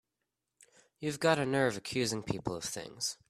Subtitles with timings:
[0.99, 3.19] You've got a nerve accusing people of things!